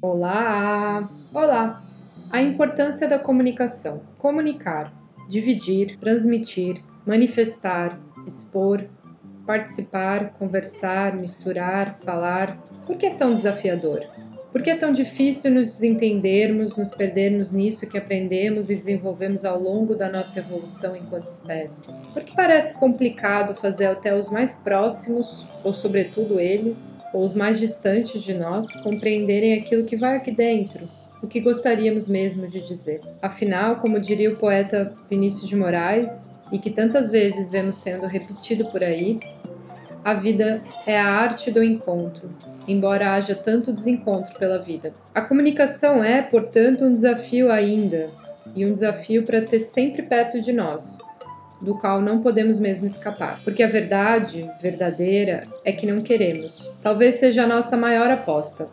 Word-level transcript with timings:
Olá! 0.00 1.08
Olá! 1.32 1.82
A 2.30 2.42
importância 2.42 3.08
da 3.08 3.18
comunicação. 3.18 4.02
Comunicar, 4.18 4.92
dividir, 5.28 5.98
transmitir, 5.98 6.82
manifestar, 7.06 7.98
expor, 8.26 8.84
participar, 9.46 10.34
conversar, 10.38 11.16
misturar, 11.16 11.98
falar. 12.00 12.58
Por 12.86 12.96
que 12.96 13.06
é 13.06 13.14
tão 13.14 13.34
desafiador? 13.34 14.06
Por 14.50 14.62
que 14.62 14.70
é 14.70 14.76
tão 14.76 14.92
difícil 14.92 15.50
nos 15.50 15.68
desentendermos, 15.68 16.76
nos 16.76 16.90
perdermos 16.90 17.52
nisso 17.52 17.86
que 17.86 17.98
aprendemos 17.98 18.70
e 18.70 18.74
desenvolvemos 18.74 19.44
ao 19.44 19.60
longo 19.60 19.94
da 19.94 20.10
nossa 20.10 20.38
evolução 20.38 20.96
enquanto 20.96 21.26
espécie? 21.26 21.90
Por 22.14 22.22
que 22.22 22.34
parece 22.34 22.72
complicado 22.74 23.54
fazer 23.54 23.86
até 23.86 24.14
os 24.14 24.30
mais 24.30 24.54
próximos, 24.54 25.44
ou 25.62 25.72
sobretudo 25.72 26.40
eles, 26.40 26.98
ou 27.12 27.22
os 27.22 27.34
mais 27.34 27.58
distantes 27.58 28.22
de 28.22 28.32
nós, 28.32 28.72
compreenderem 28.80 29.54
aquilo 29.54 29.84
que 29.84 29.96
vai 29.96 30.16
aqui 30.16 30.30
dentro, 30.30 30.88
o 31.22 31.26
que 31.26 31.40
gostaríamos 31.40 32.08
mesmo 32.08 32.46
de 32.48 32.66
dizer. 32.66 33.00
Afinal, 33.20 33.76
como 33.76 34.00
diria 34.00 34.30
o 34.30 34.36
poeta 34.36 34.92
Vinícius 35.10 35.48
de 35.48 35.56
Moraes, 35.56 36.38
e 36.50 36.58
que 36.58 36.70
tantas 36.70 37.10
vezes 37.10 37.50
vemos 37.50 37.76
sendo 37.76 38.06
repetido 38.06 38.64
por 38.70 38.82
aí, 38.82 39.20
a 40.08 40.14
vida 40.14 40.62
é 40.86 40.98
a 40.98 41.06
arte 41.06 41.50
do 41.50 41.62
encontro, 41.62 42.30
embora 42.66 43.12
haja 43.12 43.34
tanto 43.34 43.74
desencontro 43.74 44.38
pela 44.38 44.58
vida. 44.58 44.90
A 45.14 45.20
comunicação 45.20 46.02
é, 46.02 46.22
portanto, 46.22 46.86
um 46.86 46.92
desafio 46.92 47.52
ainda, 47.52 48.06
e 48.56 48.64
um 48.64 48.72
desafio 48.72 49.22
para 49.22 49.42
ter 49.42 49.60
sempre 49.60 50.08
perto 50.08 50.40
de 50.40 50.50
nós, 50.50 50.96
do 51.60 51.76
qual 51.76 52.00
não 52.00 52.22
podemos 52.22 52.58
mesmo 52.58 52.86
escapar. 52.86 53.38
Porque 53.44 53.62
a 53.62 53.68
verdade 53.68 54.50
verdadeira 54.62 55.46
é 55.62 55.72
que 55.72 55.86
não 55.86 56.00
queremos. 56.00 56.72
Talvez 56.82 57.16
seja 57.16 57.44
a 57.44 57.46
nossa 57.46 57.76
maior 57.76 58.10
aposta. 58.10 58.66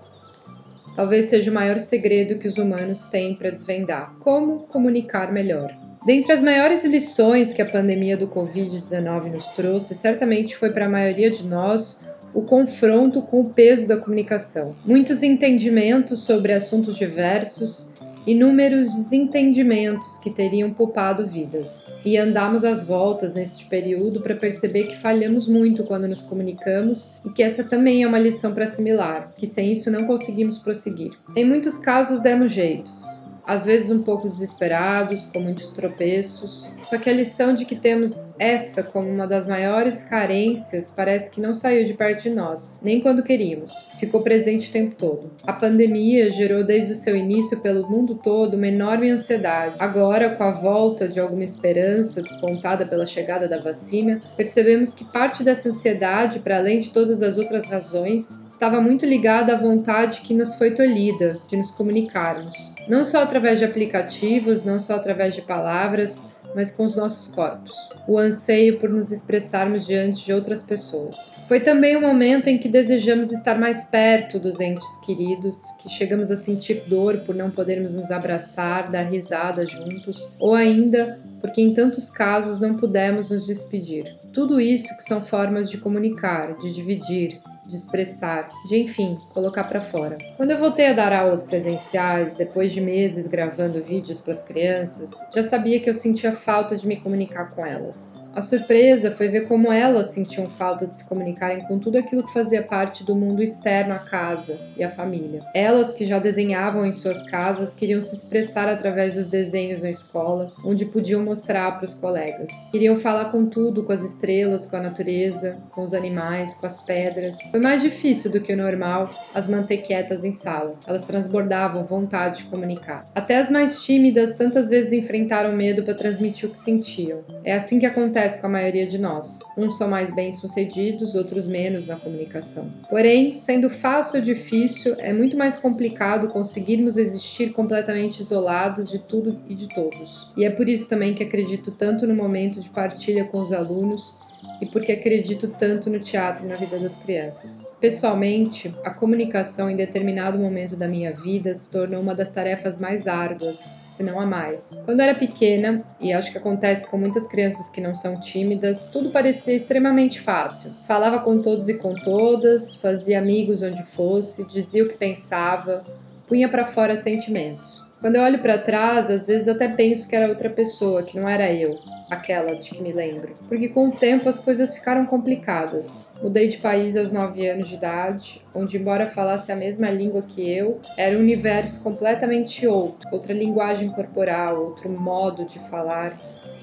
Talvez 0.96 1.26
seja 1.26 1.52
o 1.52 1.54
maior 1.54 1.82
segredo 1.82 2.40
que 2.40 2.48
os 2.48 2.58
humanos 2.58 3.08
têm 3.08 3.36
para 3.36 3.50
desvendar: 3.50 4.14
como 4.22 4.60
comunicar 4.68 5.34
melhor. 5.34 5.85
Dentre 6.06 6.34
as 6.34 6.42
maiores 6.42 6.86
lições 6.86 7.52
que 7.52 7.64
a 7.64 7.66
pandemia 7.66 8.16
do 8.16 8.28
Covid-19 8.28 9.32
nos 9.32 9.48
trouxe, 9.50 9.96
certamente 9.96 10.56
foi 10.56 10.70
para 10.70 10.86
a 10.86 10.90
maioria 10.90 11.32
de 11.32 11.44
nós 11.48 12.00
o 12.32 12.44
confronto 12.44 13.24
com 13.24 13.42
o 13.42 13.50
peso 13.50 13.88
da 13.88 13.98
comunicação. 13.98 14.76
Muitos 14.86 15.24
entendimentos 15.24 16.20
sobre 16.20 16.54
assuntos 16.54 16.96
diversos, 16.96 17.90
inúmeros 18.28 18.94
desentendimentos 18.94 20.20
que 20.20 20.30
teriam 20.30 20.72
poupado 20.72 21.26
vidas. 21.26 21.88
E 22.06 22.20
andamos 22.20 22.64
às 22.64 22.84
voltas 22.84 23.34
neste 23.34 23.66
período 23.66 24.22
para 24.22 24.36
perceber 24.36 24.84
que 24.84 24.98
falhamos 24.98 25.48
muito 25.48 25.84
quando 25.84 26.08
nos 26.08 26.22
comunicamos 26.22 27.14
e 27.26 27.32
que 27.32 27.42
essa 27.42 27.64
também 27.64 28.04
é 28.04 28.08
uma 28.08 28.20
lição 28.20 28.54
para 28.54 28.66
assimilar, 28.66 29.32
que 29.36 29.48
sem 29.48 29.72
isso 29.72 29.90
não 29.90 30.06
conseguimos 30.06 30.60
prosseguir. 30.60 31.14
Em 31.36 31.46
muitos 31.46 31.80
casos 31.80 32.22
demos 32.22 32.52
jeitos, 32.52 33.25
às 33.48 33.66
vezes 33.66 33.92
um 33.92 34.02
pouco 34.02 34.28
desesperados, 34.28 35.26
com 35.28 35.40
muitos 35.40 35.72
tropeços. 35.72 36.70
Só 36.84 36.98
que 36.98 37.10
a 37.10 37.14
lição 37.14 37.54
de 37.54 37.66
que 37.66 37.76
temos 37.76 38.36
essa 38.40 38.84
como 38.84 39.10
uma 39.10 39.28
das 39.28 39.48
maiores 39.48 40.04
carências 40.04 40.92
parece 40.92 41.30
que 41.32 41.42
não 41.42 41.54
saiu 41.54 41.86
de 41.86 41.94
perto 41.94 42.24
de 42.24 42.30
nós, 42.30 42.80
nem 42.84 43.02
quando 43.02 43.24
queríamos. 43.24 43.72
Ficou 44.00 44.22
presente 44.22 44.70
o 44.70 44.72
tempo 44.72 44.96
todo. 44.96 45.32
A 45.46 45.54
pandemia 45.54 46.30
gerou 46.30 46.64
desde 46.64 46.94
o 46.94 46.96
seu 46.96 47.16
início 47.16 47.60
pelo 47.60 47.90
mundo 47.90 48.16
todo 48.16 48.56
uma 48.56 48.68
enorme 48.68 49.10
ansiedade. 49.10 49.76
Agora, 49.80 50.36
com 50.36 50.44
a 50.44 50.52
volta 50.52 51.08
de 51.08 51.20
alguma 51.20 51.44
esperança 51.44 52.22
despontada 52.22 52.86
pela 52.86 53.06
chegada 53.06 53.48
da 53.48 53.58
vacina, 53.58 54.20
percebemos 54.36 54.94
que 54.94 55.06
parte 55.06 55.44
dessa 55.44 55.70
ansiedade, 55.70 56.40
para 56.40 56.58
além 56.58 56.82
de 56.82 56.90
todas 56.90 57.22
as 57.22 57.38
outras 57.38 57.66
razões, 57.66 58.40
estava 58.50 58.80
muito 58.80 59.06
ligada 59.06 59.54
à 59.54 59.56
vontade 59.58 60.22
que 60.22 60.34
nos 60.34 60.56
foi 60.56 60.72
tolhida 60.72 61.38
de 61.50 61.58
nos 61.58 61.72
comunicarmos, 61.72 62.72
não 62.88 63.04
só 63.04 63.22
através 63.22 63.60
de 63.60 63.66
aplicativos, 63.66 64.64
não 64.64 64.80
só 64.80 64.96
através 64.96 65.36
de 65.36 65.42
palavras, 65.42 66.22
mas 66.56 66.72
com 66.72 66.84
os 66.86 66.96
nossos 66.96 67.28
corpos. 67.28 67.74
O 68.08 68.18
anseio 68.18 68.80
por 68.80 68.90
nos 68.90 69.12
expressarmos 69.12 69.86
diante 69.86 70.26
de 70.26 70.34
outras 70.34 70.64
pessoas. 70.64 71.34
Foi 71.48 71.60
também 71.60 71.98
um 71.98 72.02
momento 72.02 72.48
em 72.48 72.58
que 72.58 72.70
desejamos 72.70 73.32
estar 73.32 73.60
mais 73.60 73.84
perto 73.84 74.40
dos 74.40 74.60
entes 74.62 74.88
queridos, 75.06 75.58
que 75.82 75.90
chegamos 75.90 76.32
a 76.32 76.38
sentir 76.38 76.84
dor 76.88 77.18
por 77.20 77.36
não 77.36 77.52
podermos 77.52 77.96
nos 77.96 78.10
abraçar, 78.10 78.90
dar 78.90 79.04
risada 79.04 79.66
juntos, 79.66 80.30
ou 80.40 80.56
ainda 80.56 81.20
porque 81.42 81.62
em 81.62 81.76
tantos 81.76 82.10
casos 82.10 82.60
não 82.60 82.74
pudemos 82.74 83.30
nos 83.30 83.46
despedir. 83.46 84.16
Tudo 84.34 84.60
isso 84.60 84.88
que 84.98 85.04
são 85.04 85.22
formas 85.22 85.70
de 85.70 85.78
comunicar, 85.78 86.56
de 86.56 86.74
dividir, 86.74 87.40
de 87.68 87.76
expressar, 87.76 88.50
de 88.68 88.78
enfim, 88.78 89.16
colocar 89.34 89.64
para 89.66 89.82
fora. 89.82 90.18
Quando 90.38 90.52
eu 90.52 90.60
voltei 90.60 90.88
a 90.88 90.94
dar 90.94 91.14
aulas 91.14 91.44
presenciais, 91.44 92.36
depois 92.36 92.72
de 92.72 92.82
meses 92.82 93.28
gravando 93.28 93.84
vídeos 93.84 94.22
para 94.22 94.34
as 94.34 94.42
crianças, 94.42 95.12
já 95.34 95.44
sabia 95.44 95.80
que 95.80 95.90
eu 95.90 95.94
sentia 95.94 96.32
falta 96.32 96.76
de 96.76 96.88
me 96.88 96.98
comunicar 96.98 97.50
com 97.50 97.66
elas. 97.66 98.25
A 98.36 98.42
surpresa 98.42 99.12
foi 99.12 99.30
ver 99.30 99.48
como 99.48 99.72
elas 99.72 100.08
sentiam 100.08 100.46
falta 100.46 100.86
de 100.86 100.98
se 100.98 101.08
comunicarem 101.08 101.62
com 101.62 101.80
tudo 101.80 101.98
aquilo 101.98 102.22
que 102.22 102.34
fazia 102.34 102.62
parte 102.62 103.02
do 103.02 103.16
mundo 103.16 103.42
externo 103.42 103.94
à 103.94 104.00
casa 104.00 104.60
e 104.76 104.84
à 104.84 104.92
família. 104.92 105.42
Elas 105.54 105.94
que 105.94 106.06
já 106.06 106.20
desenhavam 106.20 106.86
em 106.86 106.92
suas 106.92 107.24
casas 107.24 107.74
queriam 107.74 108.02
se 108.02 108.14
expressar 108.14 108.68
através 108.68 109.14
dos 109.14 109.30
desenhos 109.30 109.82
na 109.82 109.90
escola, 109.90 110.52
onde 110.66 110.84
podiam 110.84 111.24
mostrar 111.24 111.78
para 111.78 111.86
os 111.86 111.94
colegas. 111.94 112.52
Queriam 112.74 112.98
falar 112.98 113.32
com 113.32 113.46
tudo, 113.46 113.84
com 113.84 113.94
as 113.94 114.04
estrelas, 114.04 114.66
com 114.66 114.76
a 114.76 114.82
natureza, 114.82 115.56
com 115.72 115.84
os 115.84 115.94
animais, 115.94 116.54
com 116.56 116.68
as 116.68 116.84
pedras. 116.84 117.42
Foi 117.52 117.62
mais 117.62 117.82
difícil 117.82 118.30
do 118.30 118.42
que 118.42 118.52
o 118.52 118.58
normal 118.58 119.12
as 119.34 119.48
manter 119.48 119.78
quietas 119.78 120.26
em 120.26 120.34
sala. 120.34 120.76
Elas 120.86 121.06
transbordavam 121.06 121.86
vontade 121.86 122.40
de 122.40 122.50
comunicar. 122.50 123.06
Até 123.16 123.38
as 123.38 123.50
mais 123.50 123.82
tímidas 123.82 124.36
tantas 124.36 124.68
vezes 124.68 124.92
enfrentaram 124.92 125.54
medo 125.54 125.84
para 125.84 125.94
transmitir 125.94 126.50
o 126.50 126.52
que 126.52 126.58
sentiam. 126.58 127.24
É 127.42 127.54
assim 127.54 127.80
que 127.80 127.86
acontece 127.86 128.25
acontece 128.26 128.42
com 128.42 128.48
a 128.48 128.50
maioria 128.50 128.88
de 128.88 128.98
nós. 128.98 129.40
Uns 129.58 129.78
são 129.78 129.88
mais 129.88 130.14
bem-sucedidos, 130.14 131.16
outros 131.16 131.48
menos 131.48 131.86
na 131.86 131.96
comunicação. 131.96 132.72
Porém, 132.90 133.34
sendo 133.34 133.70
fácil 133.70 134.20
ou 134.20 134.26
difícil, 134.26 134.96
é 134.98 135.14
muito 135.14 135.38
mais 135.38 135.56
complicado 135.56 136.28
conseguirmos 136.28 136.98
existir 136.98 137.54
completamente 137.54 138.22
isolados 138.22 138.90
de 138.90 139.00
tudo 139.00 139.40
e 139.48 139.56
de 139.56 139.68
todos. 139.68 140.30
E 140.36 140.44
é 140.44 140.50
por 140.50 140.68
isso 140.68 140.90
também 140.90 141.14
que 141.14 141.24
acredito 141.24 141.72
tanto 141.72 142.08
no 142.08 142.16
momento 142.16 142.60
de 142.60 142.70
partilha 142.70 143.26
com 143.26 143.42
os 143.42 143.54
alunos 143.54 144.14
e 144.62 144.66
porque 144.66 144.92
acredito 144.92 145.48
tanto 145.48 145.90
no 145.90 146.00
teatro 146.00 146.46
e 146.46 146.50
na 146.50 146.56
vida 146.56 146.80
das 146.80 146.96
crianças. 146.96 147.74
Pessoalmente, 147.80 148.74
a 148.84 148.94
comunicação 148.94 149.70
em 149.70 149.76
determinado 149.76 150.38
momento 150.38 150.76
da 150.76 150.88
minha 150.88 151.12
vida 151.12 151.54
se 151.54 151.70
tornou 151.72 152.02
uma 152.02 152.16
das 152.16 152.32
tarefas 152.32 152.80
mais 152.80 153.08
árduas, 153.08 153.76
se 153.88 154.04
não 154.04 154.20
a 154.20 154.26
mais. 154.26 154.82
Quando 154.86 155.00
era 155.00 155.16
pequena, 155.16 155.78
e 156.02 156.12
acho 156.12 156.32
que 156.32 156.38
acontece 156.38 156.90
com 156.90 156.98
muitas 156.98 157.28
crianças 157.28 157.70
que 157.70 157.82
não 157.82 157.96
são 157.96 158.20
tímidas, 158.20 158.88
tudo 158.88 159.10
parecia 159.10 159.56
extremamente 159.56 160.22
fácil. 160.22 160.72
Falava 160.88 161.20
com 161.20 161.38
todos 161.38 161.70
e 161.70 161.76
com 161.76 161.94
todas, 161.94 162.76
fazia 162.76 163.20
amigos 163.20 163.62
onde 163.62 163.84
fosse, 163.84 164.48
dizia 164.48 164.84
o 164.84 164.90
que 164.90 164.98
pensava, 164.98 165.84
punha 166.28 166.50
para 166.50 166.66
fora 166.66 166.96
sentimentos. 166.96 167.85
Quando 168.02 168.18
eu 168.18 168.24
olho 168.24 168.40
para 168.40 168.58
trás, 168.58 169.10
às 169.10 169.26
vezes 169.26 169.48
até 169.48 169.68
penso 169.68 170.08
que 170.08 170.16
era 170.16 170.28
outra 170.28 170.50
pessoa, 170.50 171.02
que 171.02 171.20
não 171.20 171.28
era 171.28 171.52
eu 171.52 171.80
aquela 172.10 172.56
de 172.56 172.70
que 172.70 172.82
me 172.82 172.92
lembro. 172.92 173.34
Porque 173.48 173.68
com 173.70 173.90
o 173.90 173.92
tempo 173.92 174.30
as 174.30 174.40
coisas 174.40 174.76
ficaram 174.76 175.06
complicadas. 175.06 176.10
Mudei 176.22 176.48
de 176.48 176.58
país 176.58 176.96
aos 176.96 177.12
9 177.12 177.48
anos 177.48 177.68
de 177.68 177.76
idade, 177.76 178.42
onde, 178.54 178.78
embora 178.78 179.08
falasse 179.08 179.52
a 179.52 179.56
mesma 179.56 179.90
língua 179.90 180.22
que 180.22 180.48
eu, 180.48 180.80
era 180.98 181.18
um 181.18 181.22
universo 181.22 181.82
completamente 181.82 182.68
outro, 182.68 183.08
outra 183.12 183.34
linguagem 183.34 183.90
corporal, 183.90 184.64
outro 184.66 184.92
modo 185.00 185.46
de 185.46 185.60
falar, 185.70 186.14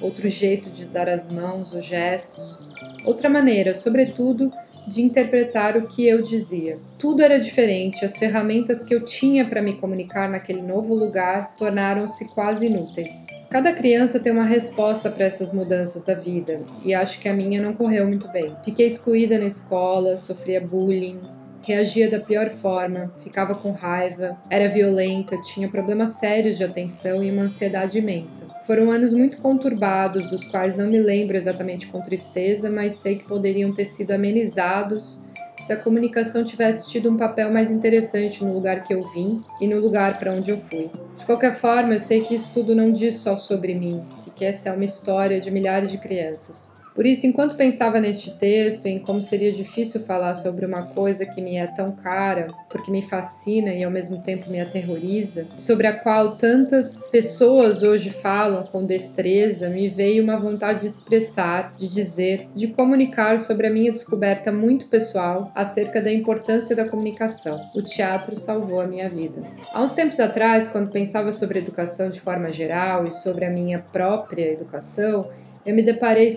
outro 0.01 0.29
jeito 0.29 0.71
de 0.71 0.83
usar 0.83 1.09
as 1.09 1.31
mãos, 1.31 1.73
os 1.73 1.85
gestos, 1.85 2.67
outra 3.05 3.29
maneira, 3.29 3.75
sobretudo, 3.75 4.51
de 4.87 5.03
interpretar 5.03 5.77
o 5.77 5.87
que 5.87 6.07
eu 6.07 6.23
dizia. 6.23 6.79
Tudo 6.99 7.23
era 7.23 7.39
diferente, 7.39 8.05
as 8.05 8.17
ferramentas 8.17 8.83
que 8.83 8.95
eu 8.95 9.01
tinha 9.01 9.45
para 9.45 9.63
me 9.63 9.75
comunicar 9.75 10.31
naquele 10.31 10.63
novo 10.63 10.95
lugar 10.95 11.55
tornaram-se 11.57 12.27
quase 12.35 12.67
inúteis. 12.67 13.27
Cada 13.51 13.73
criança 13.73 14.19
tem 14.19 14.33
uma 14.33 14.45
resposta 14.45 15.11
para 15.11 15.25
essas 15.25 15.53
mudanças 15.53 16.05
da 16.05 16.15
vida, 16.15 16.61
e 16.85 16.95
acho 16.95 17.21
que 17.21 17.29
a 17.29 17.35
minha 17.35 17.61
não 17.61 17.75
correu 17.75 18.07
muito 18.07 18.27
bem. 18.29 18.57
Fiquei 18.65 18.87
excluída 18.87 19.39
na 19.39 19.47
escola, 19.47 20.17
sofria 20.17 20.61
bullying, 20.61 21.21
reagia 21.65 22.11
da 22.11 22.21
pior 22.21 22.51
forma, 22.51 23.13
ficava 23.21 23.55
com 23.55 23.73
raiva, 23.73 24.37
era 24.51 24.69
violenta, 24.69 25.41
tinha 25.43 25.69
problemas 25.69 26.11
sérios 26.11 26.57
de 26.57 26.65
atenção 26.65 27.23
e 27.23 27.31
uma 27.31 27.43
ansiedade 27.43 27.99
imensa. 27.99 28.49
Foram 28.67 28.91
anos 28.91 29.13
muito 29.13 29.37
conturbados, 29.37 30.31
dos 30.31 30.45
quais 30.45 30.77
não 30.77 30.87
me 30.87 31.01
lembro 31.01 31.37
exatamente 31.37 31.87
com 31.87 32.01
tristeza, 32.01 32.71
mas 32.71 32.95
sei 32.95 33.17
que 33.17 33.29
poderiam 33.29 33.73
ter 33.73 33.85
sido 33.85 34.13
amenizados 34.13 35.23
se 35.61 35.73
a 35.73 35.77
comunicação 35.77 36.45
tivesse 36.45 36.91
tido 36.91 37.09
um 37.09 37.17
papel 37.17 37.53
mais 37.53 37.71
interessante 37.71 38.45
no 38.45 38.53
lugar 38.53 38.81
que 38.81 38.93
eu 38.93 39.01
vim 39.13 39.41
e 39.61 39.69
no 39.69 39.79
lugar 39.79 40.19
para 40.19 40.33
onde 40.33 40.51
eu 40.51 40.61
fui. 40.69 40.91
De 41.17 41.25
qualquer 41.25 41.55
forma, 41.55 41.95
eu 41.95 42.01
sei 42.01 42.21
que 42.21 42.35
isso 42.35 42.51
tudo 42.53 42.75
não 42.75 42.91
diz 42.91 43.19
só 43.19 43.37
sobre 43.37 43.73
mim 43.73 44.03
e 44.27 44.31
que 44.31 44.45
essa 44.45 44.71
é 44.71 44.73
uma 44.73 44.85
história 44.85 45.41
de 45.41 45.53
milhares 45.53 45.91
de 45.91 45.99
crianças 45.99 46.82
Por 46.95 47.07
isso, 47.07 47.27
enquanto 47.27 47.57
pensava 47.57 48.01
neste 48.01 48.31
texto, 48.33 48.87
em 48.87 48.99
como 48.99 49.21
seria 49.21 49.53
difícil 49.53 50.01
falar 50.01 50.35
sobre 50.35 50.67
uma 50.67 50.83
coisa 50.83 51.25
que 51.25 51.41
me 51.41 51.57
é 51.57 51.67
tão 51.67 51.93
cara, 51.93 52.49
porque 52.69 52.91
me 52.91 53.03
fascina 53.09 53.73
e 53.73 53.83
ao 53.83 53.91
mesmo 53.91 54.23
tempo 54.23 54.51
me 54.51 54.61
aterroriza, 54.61 55.47
sobre 55.57 55.87
a 55.87 55.99
qual 55.99 56.37
tantas 56.37 57.09
pessoas 57.11 57.83
hoje 57.83 58.11
falam 58.11 58.65
com 58.65 58.85
destreza, 58.85 59.69
me 59.69 59.89
veio 59.89 60.23
uma 60.23 60.39
vontade 60.39 60.81
de 60.81 60.87
expressar, 60.87 61.71
de 61.77 61.89
dizer, 61.89 62.49
de 62.55 62.69
comunicar 62.69 63.41
sobre 63.41 63.67
a 63.67 63.71
minha 63.71 63.93
descoberta 63.93 64.53
muito 64.53 64.87
pessoal 64.89 65.51
acerca 65.55 66.01
da 66.01 66.13
importância 66.13 66.77
da 66.77 66.89
comunicação. 66.89 67.61
O 67.75 67.83
teatro 67.83 68.37
salvou 68.37 68.81
a 68.81 68.87
minha 68.87 69.09
vida. 69.09 69.43
Há 69.73 69.83
uns 69.83 69.95
tempos 69.95 70.21
atrás, 70.21 70.69
quando 70.69 70.91
pensava 70.91 71.33
sobre 71.33 71.59
educação 71.59 72.11
de 72.11 72.21
forma 72.21 72.53
geral 72.53 73.05
e 73.05 73.13
sobre 73.13 73.45
a 73.45 73.51
minha 73.51 73.79
própria 73.81 74.53
educação, 74.53 75.31
eu 75.65 75.75
me 75.75 75.83
deparei 75.83 76.31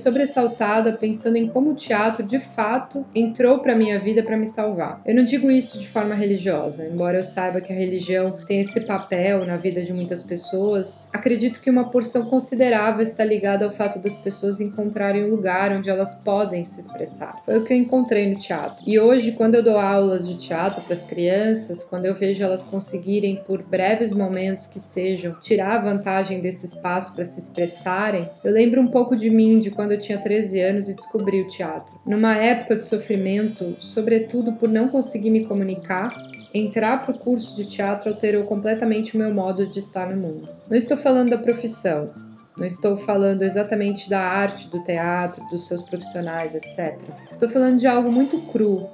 sobressaltada 0.45 0.97
pensando 0.97 1.38
em 1.38 1.47
como 1.47 1.71
o 1.71 1.75
teatro 1.75 2.24
de 2.24 2.39
fato 2.39 3.06
entrou 3.13 3.59
para 3.59 3.75
minha 3.75 4.00
vida 4.00 4.21
para 4.21 4.38
me 4.38 4.47
salvar. 4.47 5.01
Eu 5.06 5.15
não 5.15 5.24
digo 5.24 5.50
isso 5.50 5.80
de 5.80 5.88
forma 5.88 6.13
religiosa, 6.13 6.86
embora 6.86 7.18
eu 7.18 7.24
saiba 7.24 7.62
que 7.62 7.74
a 7.74 7.75
religião 7.75 8.31
tem 8.45 8.62
esse 8.62 8.81
papel 8.81 9.45
na 9.45 9.56
vida 9.56 9.81
de 9.81 9.94
muitas 9.94 10.21
pessoas, 10.21 11.07
acredito 11.12 11.59
que 11.59 11.69
uma 11.69 11.89
porção 11.89 12.25
considerável 12.25 13.01
está 13.01 13.25
ligada 13.25 13.65
ao 13.65 13.71
fato 13.71 14.00
das 14.00 14.15
pessoas 14.15 14.59
encontrarem 14.59 15.25
um 15.25 15.30
lugar 15.30 15.71
onde 15.71 15.89
elas 15.89 16.15
podem 16.15 16.63
se 16.63 16.80
expressar. 16.80 17.42
Foi 17.44 17.57
o 17.57 17.63
que 17.63 17.74
eu 17.74 17.77
encontrei 17.77 18.30
no 18.30 18.38
teatro. 18.38 18.83
E 18.86 19.00
hoje, 19.00 19.31
quando 19.31 19.56
eu 19.56 19.63
dou 19.63 19.77
aulas 19.77 20.27
de 20.27 20.36
teatro 20.36 20.81
para 20.83 20.94
as 20.94 21.03
crianças, 21.03 21.83
quando 21.83 22.06
eu 22.06 22.13
vejo 22.13 22.44
elas 22.44 22.63
conseguirem, 22.63 23.42
por 23.47 23.63
breves 23.63 24.12
momentos 24.12 24.68
que 24.68 24.80
sejam, 24.80 25.36
tirar 25.39 25.83
vantagem 25.83 26.39
desse 26.39 26.65
espaço 26.65 27.15
para 27.15 27.25
se 27.25 27.39
expressarem, 27.39 28.30
eu 28.44 28.51
lembro 28.51 28.81
um 28.81 28.88
pouco 28.88 29.15
de 29.15 29.30
mim 29.30 29.59
de 29.59 29.71
quando 29.71 29.92
eu 29.92 30.00
tinha 30.00 30.18
13 30.18 30.35
anos 30.62 30.90
e 30.90 30.94
descobri 30.94 31.42
o 31.42 31.48
teatro. 31.48 32.00
Numa 32.06 32.38
época 32.38 32.78
de 32.78 32.86
sofrimento, 32.86 33.76
sobretudo 33.80 34.54
por 34.54 34.70
não 34.70 34.88
conseguir 34.88 35.30
me 35.30 35.46
comunicar, 35.46 36.14
entrar 36.54 37.06
para 37.06 37.16
o 37.16 37.20
curso 37.20 37.56
de 37.56 37.66
teatro 37.66 38.10
alterou 38.10 38.44
completamente 38.44 39.16
o 39.16 39.20
meu 39.20 39.34
modo 39.34 39.68
de 39.68 39.80
estar 39.80 40.10
no 40.10 40.22
mundo. 40.22 40.48
Não 40.70 40.78
estou 40.78 40.98
falando 40.98 41.30
da 41.30 41.38
profissão, 41.38 42.06
não 42.58 42.66
estou 42.66 42.96
falando 42.96 43.42
exatamente 43.42 44.10
da 44.10 44.22
arte 44.22 44.70
do 44.70 44.82
teatro, 44.84 45.44
dos 45.50 45.68
seus 45.68 45.82
profissionais, 45.82 46.56
etc. 46.56 46.98
Estou 47.30 47.50
falando 47.50 47.78
de 47.78 47.88
algo 47.88 48.12
muito 48.12 48.40
cru, 48.52 48.90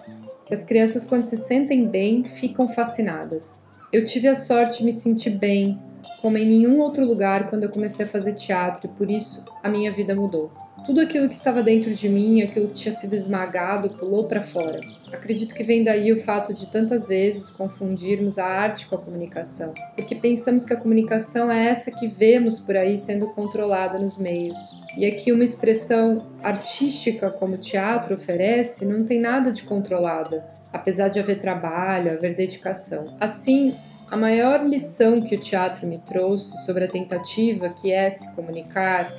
que 0.45 0.53
as 0.53 0.65
crianças, 0.65 1.05
quando 1.05 1.25
se 1.25 1.37
sentem 1.37 1.87
bem, 1.87 2.23
ficam 2.23 2.67
fascinadas. 2.67 3.63
Eu 3.93 4.03
tive 4.05 4.27
a 4.27 4.35
sorte 4.35 4.79
de 4.79 4.85
me 4.85 4.93
sentir 4.93 5.31
bem, 5.31 5.79
como 6.21 6.37
em 6.37 6.47
nenhum 6.47 6.79
outro 6.79 7.05
lugar 7.05 7.49
quando 7.49 7.63
eu 7.63 7.69
comecei 7.69 8.05
a 8.05 8.09
fazer 8.09 8.33
teatro, 8.33 8.89
e 8.89 8.97
por 8.97 9.11
isso 9.11 9.45
a 9.61 9.69
minha 9.69 9.91
vida 9.91 10.15
mudou. 10.15 10.51
Tudo 10.85 10.99
aquilo 10.99 11.29
que 11.29 11.35
estava 11.35 11.61
dentro 11.61 11.93
de 11.93 12.09
mim, 12.09 12.41
aquilo 12.41 12.69
que 12.69 12.73
tinha 12.73 12.93
sido 12.93 13.13
esmagado, 13.13 13.89
pulou 13.89 14.27
para 14.27 14.41
fora. 14.41 14.79
Acredito 15.13 15.53
que 15.53 15.63
vem 15.63 15.83
daí 15.83 16.11
o 16.11 16.19
fato 16.21 16.53
de 16.53 16.65
tantas 16.65 17.07
vezes 17.07 17.51
confundirmos 17.51 18.39
a 18.39 18.45
arte 18.45 18.87
com 18.87 18.95
a 18.95 18.97
comunicação, 18.97 19.73
porque 19.95 20.15
pensamos 20.15 20.65
que 20.65 20.73
a 20.73 20.77
comunicação 20.77 21.51
é 21.51 21.67
essa 21.67 21.91
que 21.91 22.07
vemos 22.07 22.57
por 22.57 22.75
aí 22.75 22.97
sendo 22.97 23.29
controlada 23.29 23.99
nos 23.99 24.17
meios. 24.17 24.81
E 24.97 25.05
aqui 25.05 25.31
uma 25.31 25.43
expressão 25.43 26.27
artística 26.41 27.29
como 27.29 27.53
o 27.53 27.59
teatro 27.59 28.15
oferece 28.15 28.83
não 28.83 29.05
tem 29.05 29.19
nada 29.19 29.51
de 29.51 29.63
controlada, 29.63 30.43
apesar 30.73 31.09
de 31.09 31.19
haver 31.19 31.39
trabalho, 31.41 32.11
haver 32.11 32.35
dedicação. 32.35 33.15
Assim, 33.19 33.75
a 34.09 34.17
maior 34.17 34.65
lição 34.65 35.21
que 35.21 35.35
o 35.35 35.39
teatro 35.39 35.87
me 35.87 35.97
trouxe 35.97 36.65
sobre 36.65 36.83
a 36.83 36.87
tentativa 36.87 37.69
que 37.69 37.91
é 37.91 38.09
se 38.09 38.29
comunicar 38.35 39.09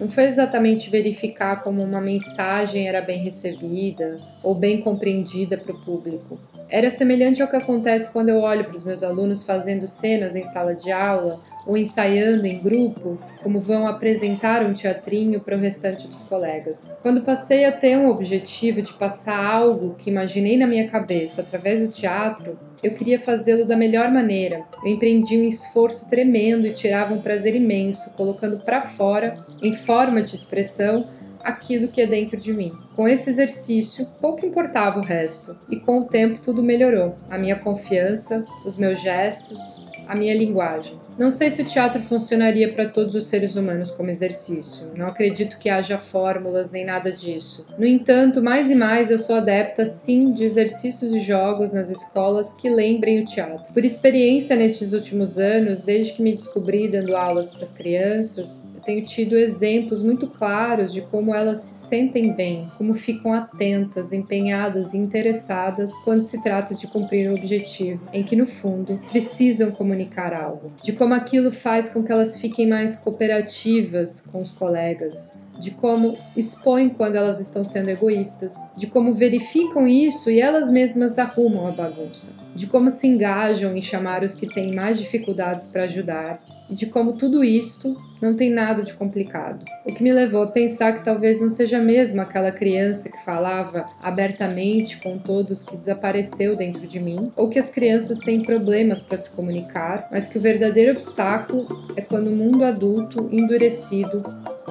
não 0.00 0.08
foi 0.08 0.24
exatamente 0.24 0.88
verificar 0.88 1.60
como 1.60 1.82
uma 1.82 2.00
mensagem 2.00 2.88
era 2.88 3.02
bem 3.02 3.18
recebida 3.18 4.16
ou 4.42 4.54
bem 4.54 4.80
compreendida 4.80 5.58
para 5.58 5.74
o 5.74 5.78
público. 5.78 6.40
Era 6.70 6.88
semelhante 6.88 7.42
ao 7.42 7.48
que 7.48 7.56
acontece 7.56 8.10
quando 8.10 8.30
eu 8.30 8.38
olho 8.40 8.64
para 8.64 8.76
os 8.76 8.82
meus 8.82 9.02
alunos 9.02 9.42
fazendo 9.42 9.86
cenas 9.86 10.34
em 10.34 10.44
sala 10.46 10.74
de 10.74 10.90
aula 10.90 11.38
ou 11.66 11.76
ensaiando 11.76 12.46
em 12.46 12.58
grupo, 12.58 13.16
como 13.42 13.60
vão 13.60 13.86
apresentar 13.86 14.64
um 14.64 14.72
teatrinho 14.72 15.40
para 15.40 15.56
o 15.56 15.60
restante 15.60 16.08
dos 16.08 16.22
colegas. 16.22 16.96
Quando 17.02 17.20
passei 17.20 17.66
a 17.66 17.72
ter 17.72 17.98
um 17.98 18.08
objetivo 18.08 18.80
de 18.80 18.92
passar 18.94 19.36
algo 19.36 19.94
que 19.98 20.10
imaginei 20.10 20.56
na 20.56 20.66
minha 20.66 20.88
cabeça 20.88 21.42
através 21.42 21.80
do 21.80 21.88
teatro, 21.88 22.58
eu 22.82 22.94
queria 22.94 23.20
fazê-lo 23.20 23.66
da 23.66 23.76
melhor 23.76 24.10
maneira. 24.10 24.64
Eu 24.82 24.92
empreendi 24.92 25.36
um 25.36 25.42
esforço 25.42 26.08
tremendo 26.08 26.66
e 26.66 26.72
tirava 26.72 27.12
um 27.12 27.20
prazer 27.20 27.54
imenso, 27.54 28.10
colocando 28.14 28.58
para 28.60 28.82
fora, 28.82 29.36
em 29.62 29.74
forma 29.90 30.22
de 30.22 30.36
expressão, 30.36 31.04
aquilo 31.42 31.88
que 31.88 32.00
é 32.00 32.06
dentro 32.06 32.36
de 32.36 32.52
mim. 32.52 32.70
Com 32.94 33.08
esse 33.08 33.28
exercício, 33.28 34.06
pouco 34.20 34.46
importava 34.46 35.00
o 35.00 35.02
resto, 35.02 35.58
e 35.68 35.80
com 35.80 35.98
o 35.98 36.04
tempo 36.04 36.40
tudo 36.40 36.62
melhorou. 36.62 37.16
A 37.28 37.36
minha 37.36 37.56
confiança, 37.56 38.44
os 38.64 38.78
meus 38.78 39.02
gestos, 39.02 39.84
a 40.06 40.14
minha 40.14 40.32
linguagem. 40.32 40.96
Não 41.18 41.28
sei 41.28 41.50
se 41.50 41.62
o 41.62 41.64
teatro 41.64 42.00
funcionaria 42.02 42.72
para 42.72 42.88
todos 42.88 43.16
os 43.16 43.26
seres 43.26 43.56
humanos 43.56 43.90
como 43.90 44.10
exercício. 44.10 44.86
Não 44.96 45.06
acredito 45.06 45.58
que 45.58 45.68
haja 45.68 45.98
fórmulas 45.98 46.70
nem 46.70 46.84
nada 46.84 47.10
disso. 47.10 47.66
No 47.76 47.84
entanto, 47.84 48.40
mais 48.40 48.70
e 48.70 48.76
mais 48.76 49.10
eu 49.10 49.18
sou 49.18 49.36
adepta 49.36 49.84
sim 49.84 50.32
de 50.32 50.44
exercícios 50.44 51.12
e 51.12 51.20
jogos 51.20 51.72
nas 51.72 51.90
escolas 51.90 52.52
que 52.52 52.70
lembrem 52.70 53.22
o 53.22 53.26
teatro. 53.26 53.72
Por 53.72 53.84
experiência 53.84 54.54
nestes 54.54 54.92
últimos 54.92 55.36
anos, 55.36 55.82
desde 55.82 56.12
que 56.12 56.22
me 56.22 56.32
descobri 56.32 56.88
dando 56.88 57.16
aulas 57.16 57.50
para 57.50 57.64
as 57.64 57.72
crianças, 57.72 58.64
tenho 58.80 59.02
tido 59.02 59.36
exemplos 59.36 60.02
muito 60.02 60.26
claros 60.26 60.92
de 60.92 61.02
como 61.02 61.34
elas 61.34 61.58
se 61.58 61.88
sentem 61.88 62.32
bem, 62.32 62.68
como 62.76 62.94
ficam 62.94 63.32
atentas, 63.32 64.12
empenhadas 64.12 64.92
e 64.92 64.98
interessadas 64.98 65.92
quando 66.04 66.22
se 66.22 66.42
trata 66.42 66.74
de 66.74 66.86
cumprir 66.86 67.30
um 67.30 67.34
objetivo, 67.34 68.00
em 68.12 68.22
que 68.22 68.36
no 68.36 68.46
fundo 68.46 69.00
precisam 69.10 69.70
comunicar 69.70 70.32
algo, 70.32 70.72
de 70.82 70.92
como 70.92 71.14
aquilo 71.14 71.52
faz 71.52 71.88
com 71.88 72.02
que 72.02 72.12
elas 72.12 72.40
fiquem 72.40 72.68
mais 72.68 72.96
cooperativas 72.96 74.20
com 74.20 74.42
os 74.42 74.52
colegas, 74.52 75.38
de 75.60 75.70
como 75.72 76.16
expõem 76.36 76.88
quando 76.88 77.16
elas 77.16 77.38
estão 77.38 77.62
sendo 77.62 77.90
egoístas, 77.90 78.72
de 78.76 78.86
como 78.86 79.14
verificam 79.14 79.86
isso 79.86 80.30
e 80.30 80.40
elas 80.40 80.70
mesmas 80.70 81.18
arrumam 81.18 81.68
a 81.68 81.70
bagunça, 81.70 82.32
de 82.54 82.66
como 82.66 82.90
se 82.90 83.06
engajam 83.06 83.76
em 83.76 83.82
chamar 83.82 84.24
os 84.24 84.34
que 84.34 84.46
têm 84.46 84.74
mais 84.74 84.98
dificuldades 84.98 85.66
para 85.66 85.82
ajudar, 85.82 86.42
e 86.70 86.74
de 86.74 86.86
como 86.86 87.12
tudo 87.12 87.44
isto 87.44 87.96
não 88.20 88.34
tem 88.34 88.50
nada 88.50 88.82
de 88.82 88.92
complicado. 88.94 89.64
O 89.84 89.94
que 89.94 90.02
me 90.02 90.12
levou 90.12 90.42
a 90.42 90.46
pensar 90.46 90.92
que 90.92 91.04
talvez 91.04 91.40
não 91.40 91.48
seja 91.48 91.80
mesmo 91.80 92.20
aquela 92.20 92.52
criança 92.52 93.08
que 93.08 93.24
falava 93.24 93.86
abertamente 94.02 94.98
com 95.00 95.18
todos 95.18 95.64
que 95.64 95.76
desapareceu 95.76 96.54
dentro 96.56 96.86
de 96.86 97.00
mim, 97.00 97.30
ou 97.36 97.48
que 97.48 97.58
as 97.58 97.70
crianças 97.70 98.18
têm 98.18 98.42
problemas 98.42 99.02
para 99.02 99.18
se 99.18 99.30
comunicar, 99.30 100.08
mas 100.10 100.26
que 100.26 100.38
o 100.38 100.40
verdadeiro 100.40 100.92
obstáculo 100.92 101.66
é 101.96 102.02
quando 102.02 102.30
o 102.30 102.36
mundo 102.36 102.64
adulto 102.64 103.28
endurecido 103.32 104.22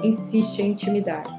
insiste 0.04 0.62
em 0.62 0.72
intimidar. 0.72 1.39